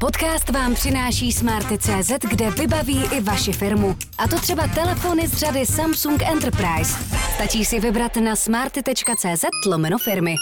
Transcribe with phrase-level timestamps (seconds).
[0.00, 3.96] Podcast vám přináší Smarty.cz, kde vybaví i vaši firmu.
[4.18, 6.98] A to třeba telefony z řady Samsung Enterprise.
[7.34, 10.34] Stačí si vybrat na smarty.cz lomeno firmy.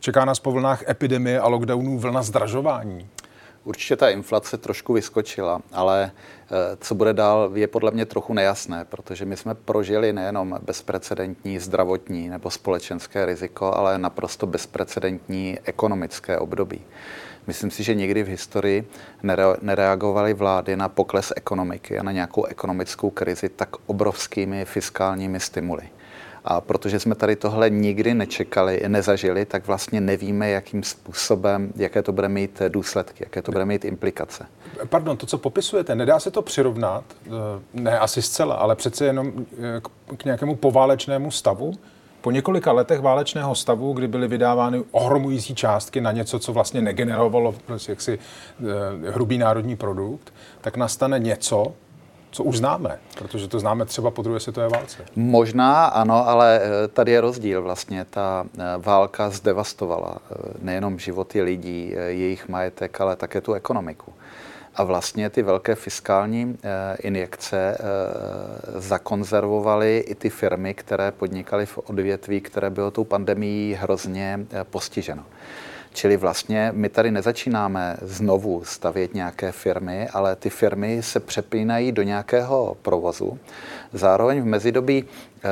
[0.00, 3.08] Čeká nás po vlnách epidemie a lockdownů vlna zdražování.
[3.64, 8.84] Určitě ta inflace trošku vyskočila, ale eh, co bude dál, je podle mě trochu nejasné,
[8.84, 16.80] protože my jsme prožili nejenom bezprecedentní zdravotní nebo společenské riziko, ale naprosto bezprecedentní ekonomické období.
[17.46, 18.88] Myslím si, že nikdy v historii
[19.62, 25.88] nereagovaly vlády na pokles ekonomiky a na nějakou ekonomickou krizi tak obrovskými fiskálními stimuly.
[26.44, 32.12] A protože jsme tady tohle nikdy nečekali, nezažili, tak vlastně nevíme, jakým způsobem, jaké to
[32.12, 34.46] bude mít důsledky, jaké to bude mít implikace.
[34.88, 37.30] Pardon, to, co popisujete, nedá se to přirovnat, eh,
[37.72, 41.74] ne asi zcela, ale přece jenom eh, k nějakému poválečnému stavu?
[42.20, 47.54] Po několika letech válečného stavu, kdy byly vydávány ohromující částky na něco, co vlastně negenerovalo
[47.66, 51.74] prostě jaksi eh, hrubý národní produkt, tak nastane něco,
[52.34, 54.98] co už známe, protože to známe třeba po druhé světové válce.
[55.16, 58.06] Možná ano, ale eh, tady je rozdíl vlastně.
[58.10, 64.12] Ta eh, válka zdevastovala eh, nejenom životy lidí, jejich majetek, ale také tu ekonomiku.
[64.76, 66.58] A vlastně ty velké fiskální
[66.98, 67.78] injekce
[68.76, 75.24] zakonzervovaly i ty firmy, které podnikaly v odvětví, které bylo tou pandemií hrozně postiženo.
[75.94, 82.02] Čili vlastně my tady nezačínáme znovu stavět nějaké firmy, ale ty firmy se přepínají do
[82.02, 83.38] nějakého provozu.
[83.92, 85.48] Zároveň v mezidobí eh,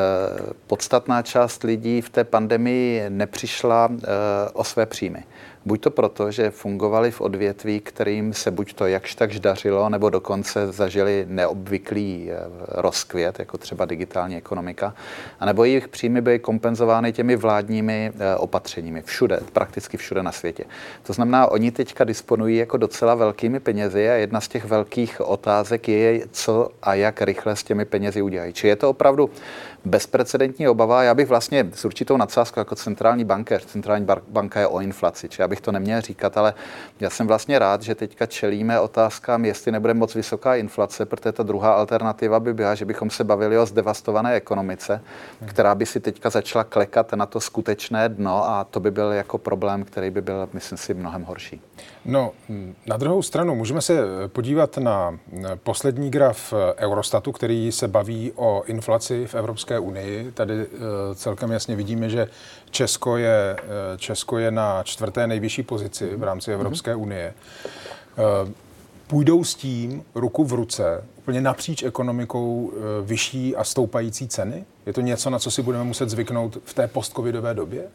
[0.67, 4.07] podstatná část lidí v té pandemii nepřišla eh,
[4.53, 5.25] o své příjmy.
[5.65, 10.11] Buď to proto, že fungovali v odvětví, kterým se buď to jakž takž dařilo, nebo
[10.11, 12.37] dokonce zažili neobvyklý eh,
[12.69, 14.95] rozkvět, jako třeba digitální ekonomika,
[15.41, 20.65] anebo jejich příjmy byly kompenzovány těmi vládními eh, opatřeními všude, prakticky všude na světě.
[21.03, 25.89] To znamená, oni teďka disponují jako docela velkými penězi a jedna z těch velkých otázek
[25.89, 28.53] je, co a jak rychle s těmi penězi udělají.
[28.53, 29.31] Či je to opravdu
[29.85, 31.03] bezprecedentní obava.
[31.03, 35.43] Já bych vlastně s určitou nadsázkou jako centrální bankéř, centrální banka je o inflaci, či
[35.43, 36.55] já bych to neměl říkat, ale
[37.01, 41.43] já jsem vlastně rád, že teďka čelíme otázkám, jestli nebude moc vysoká inflace, protože ta
[41.43, 45.01] druhá alternativa by byla, že bychom se bavili o zdevastované ekonomice,
[45.47, 49.39] která by si teďka začala klekat na to skutečné dno a to by byl jako
[49.39, 51.61] problém, který by byl, myslím si, mnohem horší.
[52.05, 52.33] No,
[52.87, 55.19] na druhou stranu můžeme se podívat na
[55.63, 60.33] poslední graf Eurostatu, který se baví o inflaci v Evropské unii.
[60.33, 60.67] Tady eh,
[61.15, 62.29] celkem jasně vidíme, že
[62.71, 67.35] Česko je, eh, Česko je na čtvrté nejvyšší pozici v rámci Evropské unie.
[67.35, 68.53] Eh,
[69.07, 72.73] půjdou s tím ruku v ruce úplně napříč ekonomikou
[73.03, 74.65] vyšší a stoupající ceny?
[74.87, 77.89] Je to něco, na co si budeme muset zvyknout v té postcovidové době?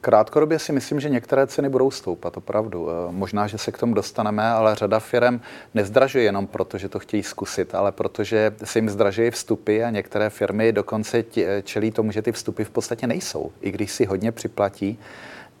[0.00, 2.90] Krátkodobě si myslím, že některé ceny budou stoupat, opravdu.
[2.90, 5.40] Eh, možná, že se k tomu dostaneme, ale řada firm
[5.74, 10.30] nezdražuje jenom proto, že to chtějí zkusit, ale protože se jim zdražují vstupy a některé
[10.30, 14.32] firmy dokonce eh, čelí tomu, že ty vstupy v podstatě nejsou, i když si hodně
[14.32, 14.98] připlatí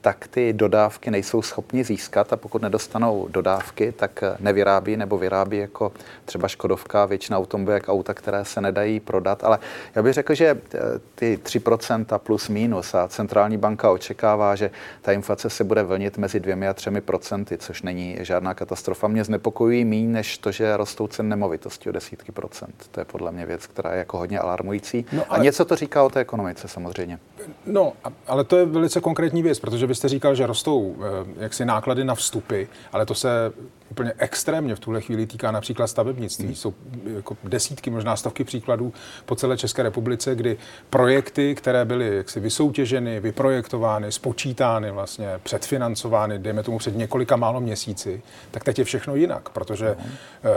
[0.02, 5.92] tak ty dodávky nejsou schopni získat a pokud nedostanou dodávky, tak nevyrábí nebo vyrábí jako
[6.24, 9.44] třeba Škodovka, většina automobilek, auta, které se nedají prodat.
[9.44, 9.58] Ale
[9.94, 10.78] já bych řekl, že eh,
[11.14, 14.70] ty 3% plus minus a centrální banka očekává, že
[15.02, 19.08] ta inflace se bude vlnit mezi 2 a 3 procenty, což není žádná katastrofa.
[19.08, 22.74] Mě znepokojují méně než to, že rostou ceny nemovitosti o desítky procent.
[22.90, 25.06] To je podle mě věc, která je jako hodně alarmující.
[25.12, 25.38] No, ale...
[25.38, 27.18] A něco to říká o té ekonomice samozřejmě.
[27.66, 27.92] No,
[28.26, 32.04] ale to je velice konkrétní věc, protože vy jste říkal, že rostou eh, jaksi náklady
[32.04, 33.52] na vstupy, ale to se
[33.92, 36.44] úplně extrémně v tuhle chvíli týká například stavebnictví.
[36.44, 36.54] Hmm.
[36.54, 36.74] Jsou
[37.16, 38.92] jako desítky, možná stovky příkladů
[39.26, 40.56] po celé České republice, kdy
[40.90, 48.22] projekty, které byly jaksi vysoutěženy, vyprojektovány, spočítány, vlastně předfinancovány, dejme tomu před několika málo měsíci,
[48.50, 50.12] tak teď je všechno jinak, protože hmm.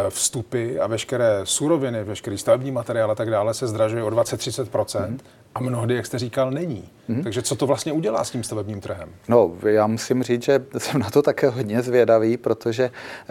[0.09, 5.05] vstupy a veškeré suroviny, veškerý stavební materiál a tak dále se zdražuje o 20-30%.
[5.05, 5.19] Hmm
[5.55, 6.89] a mnohdy, jak jste říkal, není.
[7.09, 7.23] Mm-hmm.
[7.23, 9.09] Takže co to vlastně udělá s tím stavebním trhem?
[9.27, 13.24] No, já musím říct, že jsem na to také hodně zvědavý, protože eh,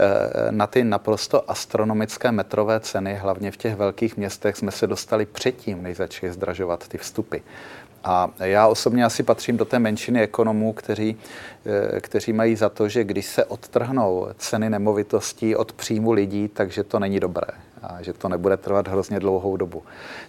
[0.50, 5.82] na ty naprosto astronomické metrové ceny, hlavně v těch velkých městech, jsme se dostali předtím,
[5.82, 7.38] než začaly zdražovat ty vstupy.
[8.04, 11.16] A já osobně asi patřím do té menšiny ekonomů, kteří,
[11.96, 16.84] eh, kteří mají za to, že když se odtrhnou ceny nemovitostí od příjmu lidí, takže
[16.84, 17.46] to není dobré
[17.82, 19.82] a že to nebude trvat hrozně dlouhou dobu.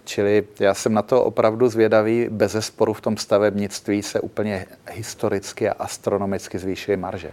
[0.04, 2.28] Čili já jsem na to opravdu zvědavý.
[2.30, 7.32] Bez sporu v tom stavebnictví se úplně historicky a astronomicky zvýšily marže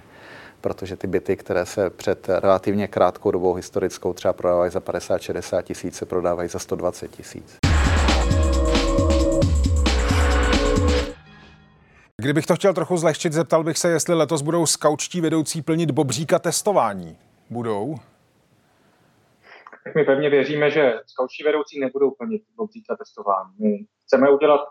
[0.63, 5.95] protože ty byty, které se před relativně krátkou dobou historickou třeba prodávají za 50-60 tisíc,
[5.95, 7.57] se prodávají za 120 tisíc.
[12.21, 16.39] Kdybych to chtěl trochu zlehčit, zeptal bych se, jestli letos budou skaučtí vedoucí plnit bobříka
[16.39, 17.17] testování.
[17.49, 17.95] Budou?
[19.83, 23.53] Tak my pevně věříme, že skaučtí vedoucí nebudou plnit bobříka testování.
[23.59, 24.61] My chceme udělat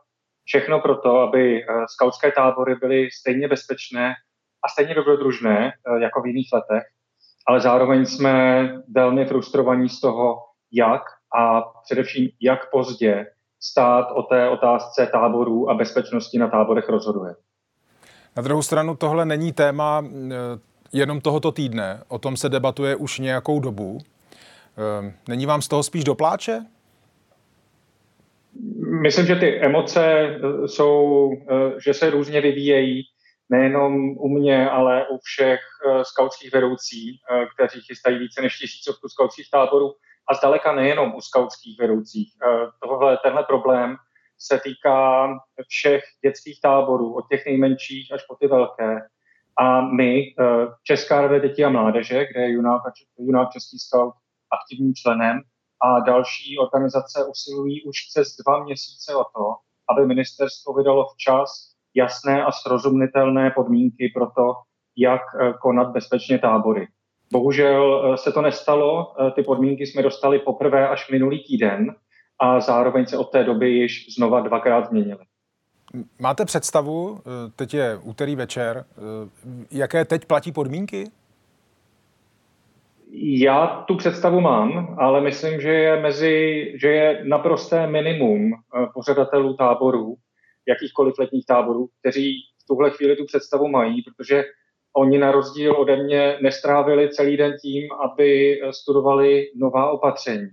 [0.45, 4.15] všechno pro to, aby eh, skautské tábory byly stejně bezpečné
[4.65, 6.83] a stejně dobrodružné eh, jako v jiných letech,
[7.47, 10.39] ale zároveň jsme velmi frustrovaní z toho,
[10.73, 11.03] jak
[11.37, 13.27] a především jak pozdě
[13.61, 17.35] stát o té otázce táborů a bezpečnosti na táborech rozhoduje.
[18.37, 20.31] Na druhou stranu tohle není téma eh,
[20.93, 22.03] jenom tohoto týdne.
[22.09, 23.99] O tom se debatuje už nějakou dobu.
[23.99, 26.67] Eh, není vám z toho spíš dopláče?
[29.03, 30.37] Myslím, že ty emoce
[30.67, 31.31] jsou,
[31.85, 33.03] že se různě vyvíjejí,
[33.53, 35.61] nejenom u mě, ale u všech
[36.03, 37.21] skautských vedoucí,
[37.55, 39.95] kteří chystají více než tisícovku skautských táborů
[40.29, 42.33] a zdaleka nejenom u skautských vedoucích.
[42.43, 43.97] Eh, tohle, tenhle problém
[44.39, 45.29] se týká
[45.69, 49.01] všech dětských táborů, od těch nejmenších až po ty velké.
[49.57, 52.83] A my, eh, Česká rada dětí a mládeže, kde je Junák,
[53.19, 54.15] Junák Český scout
[54.51, 55.41] aktivním členem,
[55.85, 59.57] a další organizace usilují už přes dva měsíce o to,
[59.91, 64.55] aby ministerstvo vydalo včas jasné a srozumitelné podmínky pro to,
[64.97, 66.89] jak eh, konat bezpečně tábory.
[67.33, 71.95] Bohužel eh, se to nestalo, eh, ty podmínky jsme dostali poprvé až minulý týden
[72.39, 75.21] a zároveň se od té doby již znova dvakrát změnily.
[76.19, 77.21] Máte představu,
[77.57, 78.85] teď je úterý večer,
[79.71, 81.11] jaké teď platí podmínky?
[83.15, 88.53] Já tu představu mám, ale myslím, že je, mezi, že je naprosté minimum
[88.95, 90.17] pořadatelů táborů,
[90.69, 94.45] jakýchkoliv letních táborů, kteří v tuhle chvíli tu představu mají, protože
[94.97, 100.49] Oni na rozdíl ode mě nestrávili celý den tím, aby studovali nová opatření,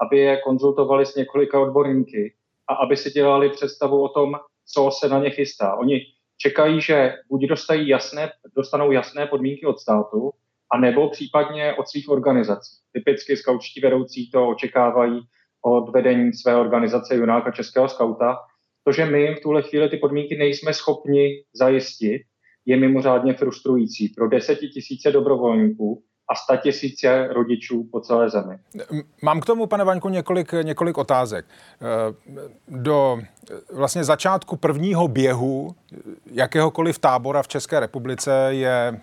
[0.00, 2.34] aby je konzultovali s několika odborníky
[2.68, 4.34] a aby si dělali představu o tom,
[4.66, 5.74] co se na ně chystá.
[5.74, 6.06] Oni
[6.38, 10.30] čekají, že buď dostají jasné, dostanou jasné podmínky od státu,
[10.72, 12.76] a nebo případně od svých organizací.
[12.92, 15.20] Typicky skaučtí vedoucí to očekávají
[15.62, 18.38] od vedení své organizace Junáka Českého skauta.
[18.84, 22.22] To, že my v tuhle chvíli ty podmínky nejsme schopni zajistit,
[22.66, 28.58] je mimořádně frustrující pro desetitisíce dobrovolníků a sta tisíce rodičů po celé zemi.
[29.22, 31.44] Mám k tomu, pane Vaňku, několik, několik otázek.
[31.48, 31.86] Eh,
[32.68, 33.18] do
[33.72, 35.74] vlastně začátku prvního běhu
[36.30, 39.00] jakéhokoliv tábora v České republice je,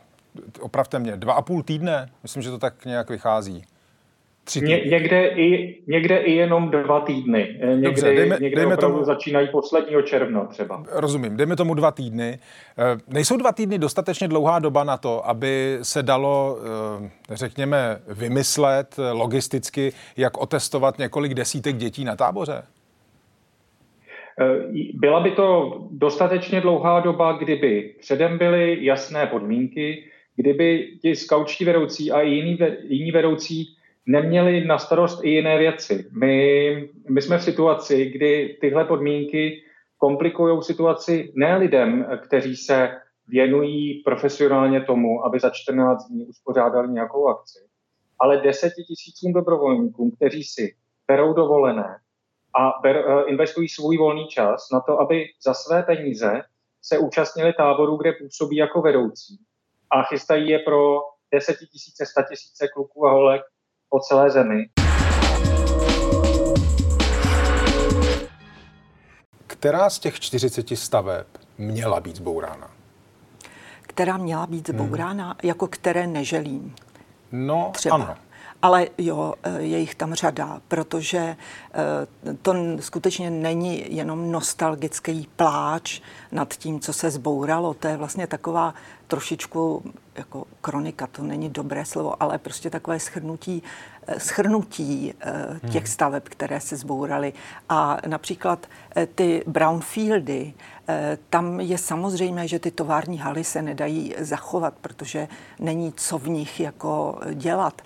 [0.60, 2.12] opravte mě, dva a půl týdne?
[2.24, 3.64] Myslím, že to tak nějak vychází.
[4.50, 7.57] Tři Ně, někde, i, někde i jenom dva týdny.
[7.60, 10.84] Eh, někde, Dobře, dejme, někde dejme tomu, začínají posledního června třeba.
[10.92, 12.40] Rozumím, dejme tomu dva týdny.
[12.78, 16.57] Eh, nejsou dva týdny dostatečně dlouhá doba na to, aby se dalo,
[17.01, 22.63] eh, řekněme, vymyslet logisticky, jak otestovat několik desítek dětí na táboře?
[24.94, 30.04] Byla by to dostatečně dlouhá doba, kdyby předem byly jasné podmínky,
[30.36, 32.57] kdyby ti skaučtí vedoucí a jiní,
[32.88, 33.75] jiní vedoucí
[34.09, 36.09] neměli na starost i jiné věci.
[36.11, 39.63] My, my jsme v situaci, kdy tyhle podmínky
[39.97, 42.89] komplikují situaci ne lidem, kteří se
[43.27, 47.59] věnují profesionálně tomu, aby za 14 dní uspořádali nějakou akci,
[48.19, 50.75] ale deseti tisícům dobrovolníkům, kteří si
[51.07, 51.97] berou dovolené
[52.59, 56.41] a ber, eh, investují svůj volný čas na to, aby za své peníze
[56.81, 59.39] se účastnili táborů, kde působí jako vedoucí
[59.92, 60.99] a chystají je pro
[61.31, 63.42] desetitisíce, statisíce kluků a holek
[63.90, 64.69] po celé zemi.
[69.48, 71.28] Která z těch 40 staveb
[71.58, 72.72] měla být zbourána?
[73.81, 75.36] Která měla být zbourána, hmm.
[75.44, 76.76] jako které neželím.
[77.31, 77.96] No, Třeba.
[77.96, 78.16] ano.
[78.61, 86.01] Ale jo, eh, je jich tam řada, protože eh, to skutečně není jenom nostalgický pláč
[86.31, 87.73] nad tím, co se zbouralo.
[87.73, 88.73] To je vlastně taková
[89.07, 89.83] trošičku
[90.16, 93.63] jako kronika, to není dobré slovo, ale prostě takové schrnutí,
[94.18, 95.13] schrnutí
[95.71, 95.92] těch hmm.
[95.92, 97.33] staveb, které se zbouraly.
[97.69, 98.68] A například
[99.16, 100.54] ty brownfieldy,
[101.30, 105.28] tam je samozřejmé, že ty tovární haly se nedají zachovat, protože
[105.59, 107.81] není co v nich jako dělat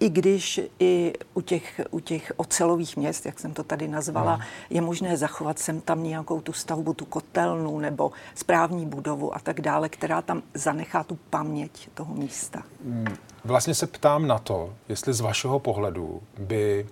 [0.00, 4.44] i když i u těch, u těch ocelových měst, jak jsem to tady nazvala, no.
[4.70, 9.60] je možné zachovat sem tam nějakou tu stavbu, tu kotelnu nebo správní budovu a tak
[9.60, 12.62] dále, která tam zanechá tu paměť toho místa.
[13.44, 16.86] Vlastně se ptám na to, jestli z vašeho pohledu by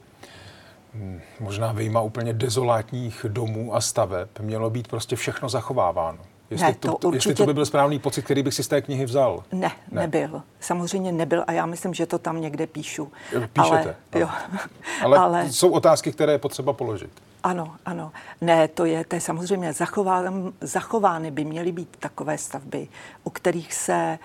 [0.95, 6.19] hmm, možná vyjma úplně dezolátních domů a staveb mělo být prostě všechno zachováváno.
[6.51, 8.63] Jestli, Ne, to, to to, jestli určitě- to by byl správný pocit, který bych si
[8.63, 9.45] z té knihy vzal.
[9.53, 9.71] Ne, Ne.
[9.91, 10.43] ne, nebyl.
[10.61, 13.13] Samozřejmě nebyl a já myslím, že to tam někde píšu.
[13.53, 14.29] Píšete, Ale, jo.
[15.03, 17.11] Ale, ale jsou otázky, které je potřeba položit.
[17.43, 18.13] ano, ano.
[18.41, 22.89] Ne, to je, to je samozřejmě zachován, zachovány by měly být takové stavby,
[23.25, 24.19] u kterých se eh,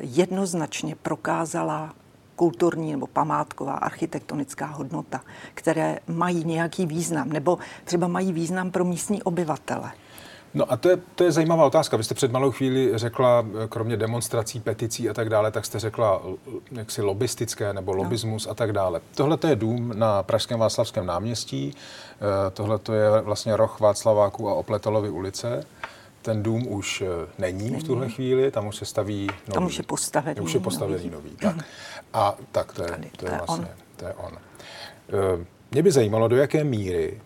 [0.00, 1.94] jednoznačně prokázala
[2.36, 5.20] kulturní nebo památková architektonická hodnota,
[5.54, 9.92] které mají nějaký význam, nebo třeba mají význam pro místní obyvatele.
[10.54, 11.96] No a to je, to je zajímavá otázka.
[11.96, 15.78] Vy jste před malou chvíli řekla, eh, kromě demonstrací, peticí a tak dále, tak jste
[15.78, 16.36] řekla l-
[16.72, 19.00] jaksi lobistické nebo lobismus a tak dále.
[19.14, 21.74] Tohle to je dům na Pražském Václavském náměstí,
[22.52, 25.66] tohle to je vlastně roh Václaváků a Opletalovy ulice.
[26.22, 27.06] Ten dům už eh,
[27.38, 29.52] není, v tuhle chvíli, tam už se staví nový.
[29.52, 31.30] Tam už je postavený Už je postavený nový.
[31.40, 31.56] Tak.
[32.14, 33.72] A tak to je, Tady, to je to je vlastně, on.
[33.96, 34.32] to je on.
[35.42, 37.20] Eh, Mě by zajímalo, do jaké míry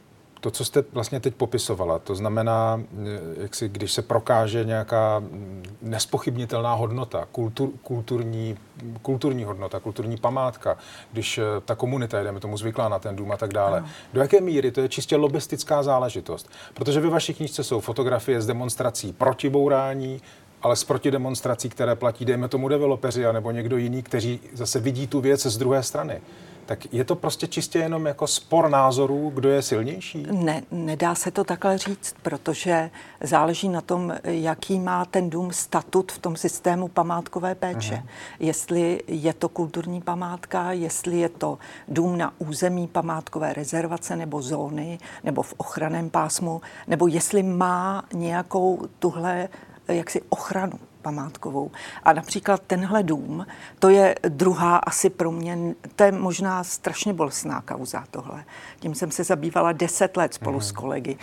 [0.46, 5.18] to, co jste vlastně teď popisovala, to znamená, eh, jak si, když se prokáže nějaká
[5.18, 8.56] mm, nespochybnitelná hodnota, kultur, kulturní,
[9.02, 10.76] kulturní hodnota, kulturní památka,
[11.12, 14.40] když eh, ta komunita, jdeme tomu zvyklá na ten dům a tak dále, do jaké
[14.40, 16.50] míry to je čistě lobistická záležitost?
[16.74, 20.22] Protože ve vaší knižce jsou fotografie z demonstrací proti bourání,
[20.62, 25.20] ale z protidemonstrací, které platí, dejme tomu developeři nebo někdo jiný, kteří zase vidí tu
[25.20, 26.20] věc z druhé strany.
[26.66, 30.26] Tak je to prostě čistě jenom jako spor názorů, kdo je silnější?
[30.30, 36.12] Ne, nedá se to takhle říct, protože záleží na tom, jaký má ten dům statut
[36.12, 37.94] v tom systému památkové péče.
[37.94, 38.06] Mhm.
[38.38, 41.58] Jestli je to kulturní památka, jestli je to
[41.88, 48.88] dům na území památkové rezervace nebo zóny, nebo v ochraném pásmu, nebo jestli má nějakou
[48.98, 49.48] tuhle
[49.88, 51.70] jaksi ochranu památkovou.
[52.02, 53.46] A například tenhle dům,
[53.78, 55.58] to je druhá asi pro mě,
[55.96, 58.44] to je možná strašně bolestná kauza tohle.
[58.80, 61.18] Tím jsem se zabývala deset let spolu s kolegy,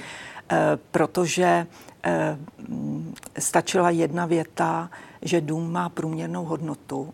[0.52, 0.58] eh,
[0.92, 1.68] protože
[2.04, 2.38] eh,
[2.68, 4.90] mm, stačila jedna věta,
[5.22, 7.14] že dům má průměrnou hodnotu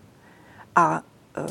[0.75, 1.01] a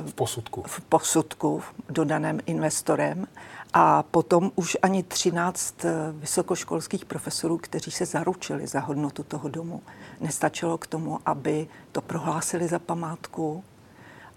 [0.06, 0.62] V posudku.
[0.66, 3.26] v posudku dodaném investorem
[3.72, 9.82] a potom už ani 13 eh, vysokoškolských profesorů, kteří se zaručili za hodnotu toho domu,
[10.20, 13.64] nestačilo k tomu, aby to prohlásili za památku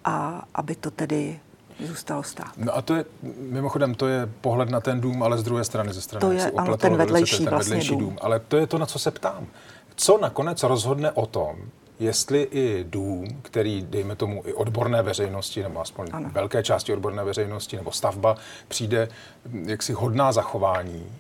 [0.06, 1.40] a aby to tedy
[1.80, 2.52] zůstalo stát.
[2.58, 3.06] No a to je,
[3.38, 6.52] mimochodem, to je pohled na ten dům, ale z druhé strany, ze strany To je,
[6.52, 8.00] ano, ten vedlejší ten vlastně vedlejší dům.
[8.00, 8.18] dům.
[8.22, 9.48] Ale to je to, na co se ptám.
[9.96, 11.56] Co nakonec rozhodne o tom,
[12.02, 16.30] jestli i dům, který, dejme tomu, i odborné veřejnosti, nebo aspoň ano.
[16.34, 18.36] Velké části odborné veřejnosti, nebo stavba,
[18.68, 19.10] přijde
[19.46, 21.12] hm, jaksi hodná zachování,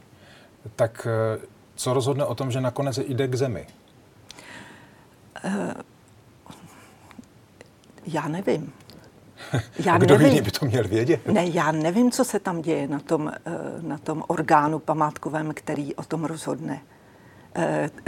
[0.76, 1.40] tak eh,
[1.76, 3.68] co rozhodne o tom, že nakonec jde k zemi?
[8.06, 8.74] Já nevím.
[9.86, 10.28] Já kdo nevím.
[10.28, 11.28] jiný by to měl vědět?
[11.28, 15.96] Ne, já nevím, co se tam děje na tom, eh, na tom orgánu památkovém, který
[15.96, 16.82] o tom rozhodne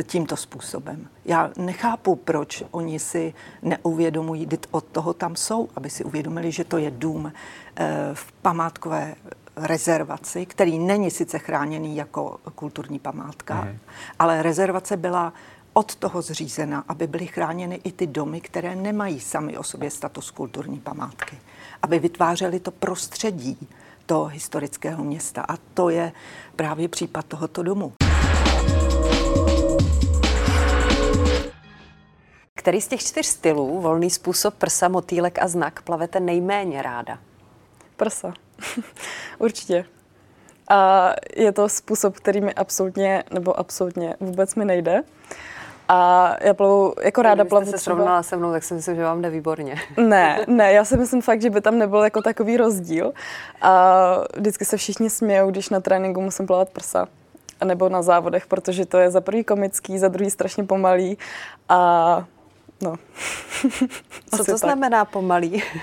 [0.04, 1.08] tímto způsobem.
[1.26, 6.78] Já nechápu, proč oni si neuvědomují, od toho tam jsou, aby si uvědomili, že to
[6.78, 7.34] je dům
[7.76, 9.16] eh, v památkové
[9.56, 13.78] rezervaci, který není sice chráněný jako kulturní památka, Mhm.
[14.20, 15.34] ale rezervace byla
[15.74, 20.32] od toho zřízena, aby byly chráněny i ty domy, které nemají sami o sobě status
[20.32, 21.38] kulturní památky.
[21.82, 23.58] Aby vytvářely to prostředí
[24.06, 25.42] toho historického města.
[25.42, 26.12] A to je
[26.56, 27.94] právě případ tohoto domu.
[32.64, 37.18] Který z těch čtyř stylů, volný způsob, prsa, motýlek a znak, plavete nejméně ráda?
[37.96, 38.34] Prsa.
[39.40, 39.86] Určitě.
[40.70, 45.04] A je to způsob, který mi absolutně, nebo absolutně vůbec mi nejde.
[45.88, 47.96] A já plavu, jako ráda plavu se třeba...
[47.96, 49.76] srovnala se mnou, tak si myslím, že vám jde výborně.
[49.98, 53.14] Ne, ne, já si myslím fakt, že by tam nebyl jako takový rozdíl.
[53.62, 54.04] A
[54.38, 57.08] vždycky se všichni smějou, když na tréninku musím plavat prsa.
[57.64, 61.18] Nebo na závodech, protože to je za prvý komický, za druhý strašně pomalý.
[61.70, 62.26] A
[62.84, 62.96] no.
[64.30, 64.58] Co Asi to tak.
[64.58, 65.64] znamená pomalý?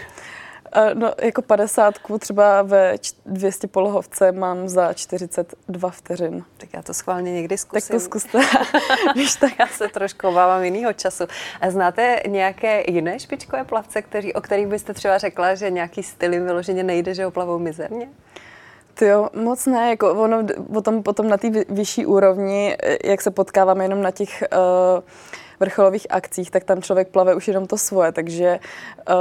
[0.72, 6.44] Eh, No, jako 50 třeba ve č- 200 polohovce mám za 42 vteřin.
[6.56, 7.96] Tak já to schválně někdy Tak zkusím.
[7.96, 8.38] to zkuste.
[9.14, 9.52] Když tak.
[9.58, 11.24] Já se trošku obávám jiného času.
[11.60, 16.32] A znáte nějaké jiné špičkové plavce, kteří, o kterých byste třeba řekla, že nějaký styl
[16.32, 18.08] jim vyloženě nejde, že ho plavou mizerně?
[18.94, 20.42] Ty jo, moc ne, jako ono
[20.72, 25.02] potom, potom na té vy- vyšší úrovni, eh, jak se potkáváme jenom na těch uh,
[25.60, 28.60] vrcholových akcích, tak tam člověk plave už jenom to svoje, takže,
[29.10, 29.14] uh,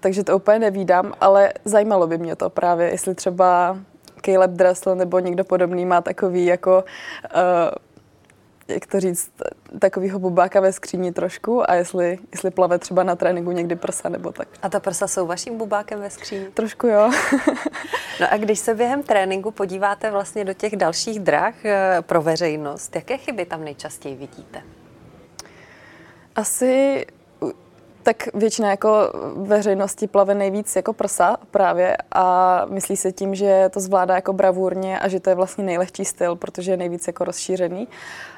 [0.00, 3.78] takže to úplně nevídám, ale zajímalo by mě to právě, jestli třeba
[4.24, 6.84] Caleb Dressel nebo někdo podobný má takový jako
[7.34, 7.40] uh,
[8.68, 9.30] jak to říct,
[9.78, 14.32] takovýho bubáka ve skříni trošku a jestli, jestli plave třeba na tréninku někdy prsa nebo
[14.32, 14.48] tak.
[14.62, 16.46] A ta prsa jsou vaším bubákem ve skříni?
[16.54, 17.10] Trošku jo.
[18.20, 22.96] No a když se během tréninku podíváte vlastně do těch dalších drah eh, pro veřejnost,
[22.96, 24.62] jaké chyby tam nejčastěji vidíte?
[26.36, 27.06] Asi
[28.02, 33.80] tak většina jako veřejnosti plave nejvíc jako prsa právě a myslí se tím, že to
[33.80, 37.88] zvládá jako bravurně a že to je vlastně nejlehčí styl, protože je nejvíc jako rozšířený.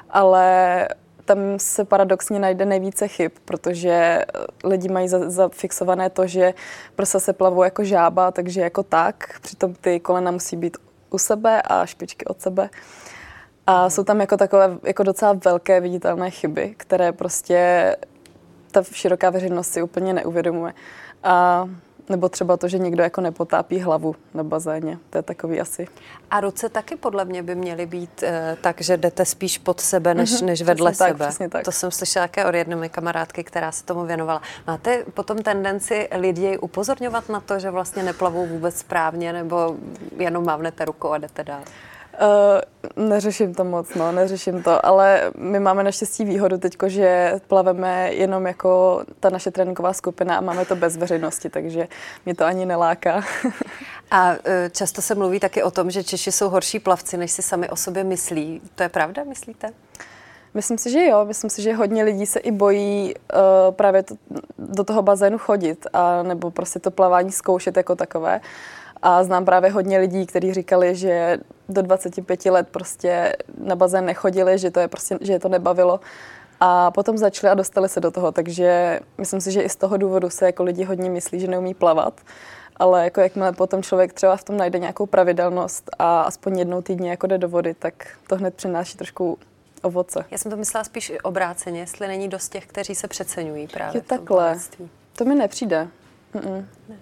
[0.09, 0.87] Ale
[1.25, 4.25] tam se paradoxně najde nejvíce chyb, protože
[4.63, 6.53] lidi mají zafixované to, že
[6.95, 10.77] prsa se plavou jako žába, takže jako tak, přitom ty kolena musí být
[11.09, 12.69] u sebe a špičky od sebe.
[13.71, 17.95] A jsou tam jako takové jako docela velké viditelné chyby, které prostě
[18.71, 20.73] ta široká veřejnost si úplně neuvědomuje.
[21.23, 21.65] A
[22.09, 24.97] nebo třeba to, že někdo jako nepotápí hlavu na bazéně.
[25.09, 25.87] To je takový asi.
[26.31, 30.13] A ruce taky podle mě by měly být e, tak, že jdete spíš pod sebe,
[30.13, 31.25] než, mm-hmm, než vedle přesně sebe.
[31.37, 31.65] Tak, tak.
[31.65, 34.41] To jsem slyšela také od jedné mé kamarádky, která se tomu věnovala.
[34.67, 39.75] Máte potom tendenci lidi upozorňovat na to, že vlastně neplavou vůbec správně, nebo
[40.17, 41.61] jenom mávnete rukou a jdete dál?
[42.21, 48.13] Uh, neřeším to moc, no, neřeším to, ale my máme naštěstí výhodu teď, že plaveme
[48.13, 51.87] jenom jako ta naše tréninková skupina a máme to bez veřejnosti, takže
[52.25, 53.23] mě to ani neláká.
[54.11, 54.35] a uh,
[54.71, 57.75] často se mluví taky o tom, že Češi jsou horší plavci, než si sami o
[57.75, 58.61] sobě myslí.
[58.75, 59.73] To je pravda, myslíte?
[60.53, 61.25] Myslím si, že jo.
[61.25, 64.15] Myslím si, že hodně lidí se i bojí uh, právě to,
[64.57, 68.41] do toho bazénu chodit a nebo prostě to plavání zkoušet jako takové.
[69.01, 71.37] A znám právě hodně lidí, kteří říkali, že
[71.69, 75.99] do 25 let prostě na bazén nechodili, že to je prostě, že je to nebavilo.
[76.59, 79.97] A potom začali a dostali se do toho, takže myslím si, že i z toho
[79.97, 82.21] důvodu se jako lidi hodně myslí, že neumí plavat.
[82.75, 87.09] Ale jako jakmile potom člověk třeba v tom najde nějakou pravidelnost a aspoň jednou týdně
[87.09, 89.37] jako jde do vody, tak to hned přináší trošku
[89.81, 90.25] ovoce.
[90.31, 94.01] Já jsem to myslela spíš obráceně, jestli není dost těch, kteří se přeceňují právě Je
[94.01, 94.57] takhle.
[95.17, 95.87] To mi nepřijde.
[96.35, 96.65] Mm-mm.
[96.89, 96.95] Ne.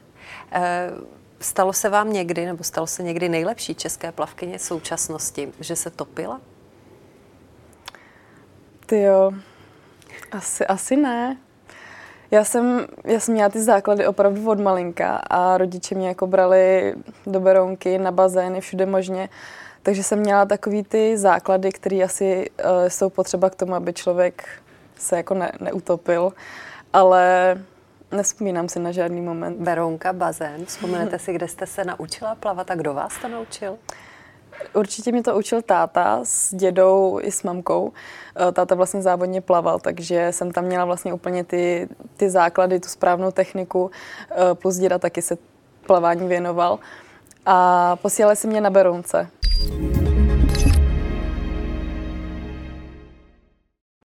[0.55, 1.07] Uh,
[1.39, 6.41] Stalo se vám někdy, nebo stalo se někdy nejlepší české plavkyně současnosti, že se topila?
[8.85, 9.31] Ty jo,
[10.31, 11.37] asi, asi ne.
[12.31, 16.95] Já jsem, já jsem měla ty základy opravdu od malinka a rodiče mě jako brali
[17.25, 19.29] do Berounky, na bazény, všude možně.
[19.83, 24.43] Takže jsem měla takový ty základy, které asi uh, jsou potřeba k tomu, aby člověk
[24.95, 26.33] se jako ne, neutopil.
[26.93, 27.57] Ale
[28.11, 29.57] Nespomínám si na žádný moment.
[29.59, 30.65] Veronka, bazén.
[30.65, 33.77] Vzpomenete si, kde jste se naučila plavat a kdo vás to naučil?
[34.73, 37.91] Určitě mě to učil táta s dědou i s mamkou.
[38.49, 42.89] Eh, táta vlastně závodně plaval, takže jsem tam měla vlastně úplně ty, ty základy, tu
[42.89, 43.91] správnou techniku,
[44.31, 45.37] eh, plus děda taky se
[45.85, 46.79] plavání věnoval.
[47.45, 49.27] A posílali si mě na Berounce,